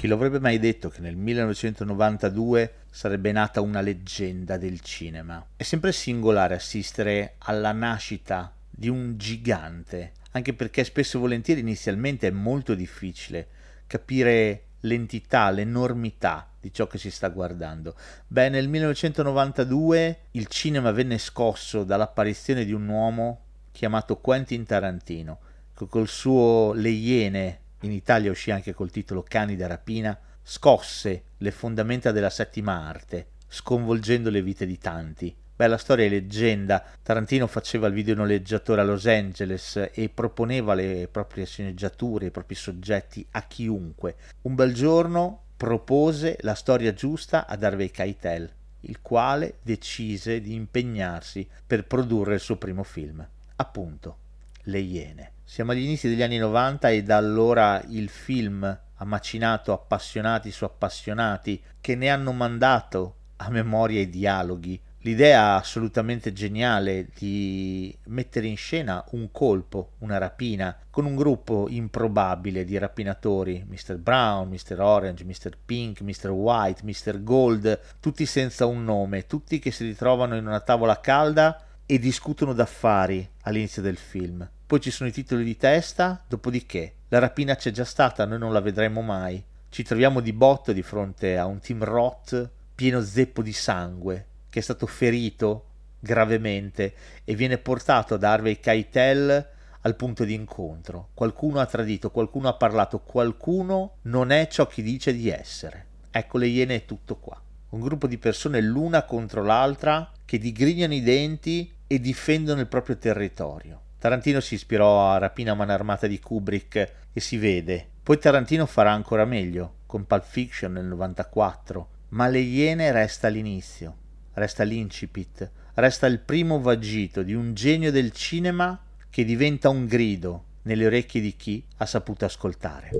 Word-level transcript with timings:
Chi 0.00 0.06
lo 0.06 0.14
avrebbe 0.14 0.40
mai 0.40 0.58
detto 0.58 0.88
che 0.88 1.02
nel 1.02 1.14
1992 1.14 2.72
sarebbe 2.90 3.32
nata 3.32 3.60
una 3.60 3.82
leggenda 3.82 4.56
del 4.56 4.80
cinema? 4.80 5.44
È 5.54 5.62
sempre 5.62 5.92
singolare 5.92 6.54
assistere 6.54 7.34
alla 7.36 7.72
nascita 7.72 8.50
di 8.70 8.88
un 8.88 9.18
gigante, 9.18 10.12
anche 10.30 10.54
perché 10.54 10.84
spesso 10.84 11.18
e 11.18 11.20
volentieri 11.20 11.60
inizialmente 11.60 12.28
è 12.28 12.30
molto 12.30 12.74
difficile 12.74 13.48
capire 13.86 14.62
l'entità, 14.80 15.50
l'enormità 15.50 16.48
di 16.58 16.72
ciò 16.72 16.86
che 16.86 16.96
si 16.96 17.10
sta 17.10 17.28
guardando. 17.28 17.94
Beh, 18.26 18.48
nel 18.48 18.70
1992 18.70 20.18
il 20.30 20.46
cinema 20.46 20.92
venne 20.92 21.18
scosso 21.18 21.84
dall'apparizione 21.84 22.64
di 22.64 22.72
un 22.72 22.88
uomo 22.88 23.40
chiamato 23.70 24.16
Quentin 24.16 24.64
Tarantino, 24.64 25.38
che 25.76 25.86
col 25.88 26.08
suo 26.08 26.72
Le 26.72 26.88
Iene 26.88 27.60
in 27.80 27.92
Italia 27.92 28.30
uscì 28.30 28.50
anche 28.50 28.74
col 28.74 28.90
titolo 28.90 29.24
Cani 29.26 29.56
da 29.56 29.66
rapina, 29.66 30.18
scosse 30.42 31.22
le 31.38 31.50
fondamenta 31.50 32.12
della 32.12 32.30
settima 32.30 32.86
arte, 32.86 33.28
sconvolgendo 33.48 34.30
le 34.30 34.42
vite 34.42 34.66
di 34.66 34.78
tanti. 34.78 35.34
Beh, 35.56 35.66
la 35.66 35.78
storia 35.78 36.06
è 36.06 36.08
leggenda. 36.08 36.82
Tarantino 37.02 37.46
faceva 37.46 37.86
il 37.86 37.92
videonoleggiatore 37.92 38.80
a 38.80 38.84
Los 38.84 39.06
Angeles 39.06 39.90
e 39.92 40.08
proponeva 40.08 40.74
le 40.74 41.08
proprie 41.10 41.44
sceneggiature, 41.44 42.26
i 42.26 42.30
propri 42.30 42.54
soggetti 42.54 43.26
a 43.32 43.42
chiunque. 43.42 44.16
Un 44.42 44.54
bel 44.54 44.72
giorno 44.72 45.42
propose 45.56 46.38
la 46.40 46.54
storia 46.54 46.94
giusta 46.94 47.46
ad 47.46 47.62
Harvey 47.62 47.90
Keitel, 47.90 48.50
il 48.80 49.02
quale 49.02 49.58
decise 49.62 50.40
di 50.40 50.54
impegnarsi 50.54 51.46
per 51.66 51.86
produrre 51.86 52.34
il 52.34 52.40
suo 52.40 52.56
primo 52.56 52.82
film, 52.82 53.26
appunto 53.56 54.19
Le 54.64 54.78
Iene. 54.78 55.32
Siamo 55.44 55.72
agli 55.72 55.82
inizi 55.82 56.08
degli 56.08 56.22
anni 56.22 56.38
90 56.38 56.90
e 56.90 57.02
da 57.02 57.16
allora 57.16 57.82
il 57.88 58.08
film 58.08 58.62
ha 58.62 59.04
macinato 59.04 59.72
appassionati 59.72 60.50
su 60.50 60.64
appassionati 60.64 61.60
che 61.80 61.96
ne 61.96 62.08
hanno 62.08 62.32
mandato 62.32 63.14
a 63.36 63.50
memoria 63.50 64.00
i 64.00 64.10
dialoghi. 64.10 64.80
L'idea 65.02 65.54
assolutamente 65.54 66.34
geniale 66.34 67.08
di 67.18 67.96
mettere 68.08 68.46
in 68.46 68.56
scena 68.58 69.02
un 69.12 69.30
colpo, 69.32 69.92
una 70.00 70.18
rapina, 70.18 70.76
con 70.90 71.06
un 71.06 71.16
gruppo 71.16 71.68
improbabile 71.70 72.64
di 72.64 72.76
rapinatori, 72.76 73.64
Mr. 73.66 73.96
Brown, 73.96 74.48
Mr. 74.50 74.78
Orange, 74.78 75.24
Mr. 75.24 75.56
Pink, 75.64 76.02
Mr. 76.02 76.28
White, 76.28 76.82
Mr. 76.84 77.22
Gold, 77.22 77.80
tutti 77.98 78.26
senza 78.26 78.66
un 78.66 78.84
nome, 78.84 79.26
tutti 79.26 79.58
che 79.58 79.70
si 79.70 79.84
ritrovano 79.86 80.36
in 80.36 80.46
una 80.46 80.60
tavola 80.60 81.00
calda 81.00 81.64
e 81.90 81.98
discutono 81.98 82.52
d'affari 82.52 83.28
all'inizio 83.42 83.82
del 83.82 83.96
film 83.96 84.48
poi 84.70 84.80
ci 84.80 84.92
sono 84.92 85.08
i 85.08 85.12
titoli 85.12 85.42
di 85.42 85.56
testa, 85.56 86.22
dopodiché 86.28 86.94
la 87.08 87.18
rapina 87.18 87.56
c'è 87.56 87.72
già 87.72 87.84
stata, 87.84 88.24
noi 88.24 88.38
non 88.38 88.52
la 88.52 88.60
vedremo 88.60 89.02
mai. 89.02 89.44
Ci 89.68 89.82
troviamo 89.82 90.20
di 90.20 90.32
botto 90.32 90.70
di 90.70 90.82
fronte 90.82 91.36
a 91.36 91.46
un 91.46 91.58
team 91.58 91.82
Roth 91.82 92.48
pieno 92.72 93.02
zeppo 93.02 93.42
di 93.42 93.52
sangue, 93.52 94.26
che 94.48 94.60
è 94.60 94.62
stato 94.62 94.86
ferito 94.86 95.64
gravemente 95.98 96.94
e 97.24 97.34
viene 97.34 97.58
portato 97.58 98.16
da 98.16 98.30
Harvey 98.30 98.60
Keitel 98.60 99.48
al 99.80 99.96
punto 99.96 100.22
di 100.22 100.34
incontro. 100.34 101.08
Qualcuno 101.14 101.58
ha 101.58 101.66
tradito, 101.66 102.12
qualcuno 102.12 102.46
ha 102.46 102.54
parlato, 102.54 103.00
qualcuno 103.00 103.96
non 104.02 104.30
è 104.30 104.46
ciò 104.46 104.68
che 104.68 104.82
dice 104.82 105.12
di 105.12 105.28
essere. 105.30 105.86
Ecco, 106.12 106.38
le 106.38 106.46
Iene 106.46 106.76
è 106.76 106.84
tutto 106.84 107.16
qua. 107.16 107.42
Un 107.70 107.80
gruppo 107.80 108.06
di 108.06 108.18
persone 108.18 108.60
l'una 108.60 109.02
contro 109.02 109.42
l'altra 109.42 110.12
che 110.24 110.38
digrignano 110.38 110.94
i 110.94 111.02
denti 111.02 111.78
e 111.92 111.98
difendono 111.98 112.60
il 112.60 112.68
proprio 112.68 112.96
territorio. 112.98 113.80
Tarantino 113.98 114.38
si 114.38 114.54
ispirò 114.54 115.10
a 115.10 115.18
Rapina 115.18 115.50
a 115.50 115.54
mano 115.56 115.72
armata 115.72 116.06
di 116.06 116.20
Kubrick 116.20 116.92
e 117.12 117.18
si 117.20 117.36
vede. 117.36 117.84
Poi 118.00 118.16
Tarantino 118.16 118.64
farà 118.64 118.92
ancora 118.92 119.24
meglio, 119.24 119.78
con 119.86 120.06
Pulp 120.06 120.22
Fiction 120.22 120.70
nel 120.70 120.84
94, 120.84 121.88
ma 122.10 122.28
Le 122.28 122.38
Iene 122.38 122.92
resta 122.92 123.26
l'inizio, 123.26 123.96
resta 124.34 124.62
l'incipit, 124.62 125.50
resta 125.74 126.06
il 126.06 126.20
primo 126.20 126.60
vagito 126.60 127.24
di 127.24 127.34
un 127.34 127.54
genio 127.54 127.90
del 127.90 128.12
cinema 128.12 128.80
che 129.10 129.24
diventa 129.24 129.68
un 129.68 129.86
grido 129.86 130.44
nelle 130.62 130.86
orecchie 130.86 131.20
di 131.20 131.34
chi 131.34 131.64
ha 131.78 131.86
saputo 131.86 132.24
ascoltare. 132.24 132.90